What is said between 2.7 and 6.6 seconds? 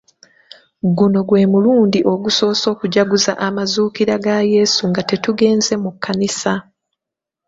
okujaguza amazuukira ga yesu nga tetugenze mu kkanisa.